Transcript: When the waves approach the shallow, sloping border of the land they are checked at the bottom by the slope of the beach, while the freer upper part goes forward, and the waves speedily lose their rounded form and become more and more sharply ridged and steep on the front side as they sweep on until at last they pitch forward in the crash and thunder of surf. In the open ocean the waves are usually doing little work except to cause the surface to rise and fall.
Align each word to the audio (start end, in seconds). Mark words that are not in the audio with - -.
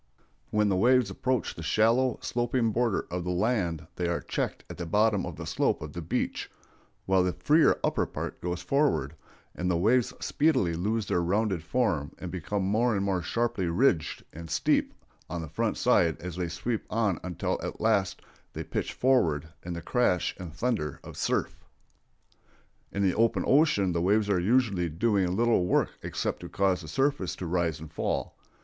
When 0.49 0.67
the 0.67 0.75
waves 0.75 1.11
approach 1.11 1.53
the 1.53 1.61
shallow, 1.61 2.17
sloping 2.23 2.71
border 2.71 3.05
of 3.11 3.23
the 3.23 3.29
land 3.29 3.85
they 3.97 4.07
are 4.07 4.19
checked 4.21 4.63
at 4.67 4.77
the 4.79 4.87
bottom 4.87 5.21
by 5.21 5.29
the 5.29 5.45
slope 5.45 5.79
of 5.79 5.93
the 5.93 6.01
beach, 6.01 6.49
while 7.05 7.21
the 7.21 7.33
freer 7.33 7.79
upper 7.83 8.07
part 8.07 8.41
goes 8.41 8.63
forward, 8.63 9.13
and 9.53 9.69
the 9.69 9.77
waves 9.77 10.11
speedily 10.19 10.73
lose 10.73 11.05
their 11.05 11.21
rounded 11.21 11.61
form 11.63 12.15
and 12.17 12.31
become 12.31 12.63
more 12.63 12.95
and 12.95 13.05
more 13.05 13.21
sharply 13.21 13.67
ridged 13.67 14.25
and 14.33 14.49
steep 14.49 14.95
on 15.29 15.43
the 15.43 15.47
front 15.47 15.77
side 15.77 16.19
as 16.19 16.35
they 16.35 16.47
sweep 16.49 16.83
on 16.89 17.19
until 17.23 17.59
at 17.61 17.79
last 17.79 18.23
they 18.53 18.63
pitch 18.63 18.93
forward 18.93 19.49
in 19.61 19.73
the 19.73 19.83
crash 19.83 20.35
and 20.39 20.51
thunder 20.51 20.99
of 21.03 21.15
surf. 21.15 21.63
In 22.91 23.03
the 23.03 23.13
open 23.13 23.43
ocean 23.45 23.91
the 23.91 24.01
waves 24.01 24.31
are 24.31 24.39
usually 24.39 24.89
doing 24.89 25.35
little 25.35 25.63
work 25.67 25.91
except 26.01 26.39
to 26.39 26.49
cause 26.49 26.81
the 26.81 26.87
surface 26.87 27.35
to 27.35 27.45
rise 27.45 27.79
and 27.79 27.93
fall. 27.93 28.35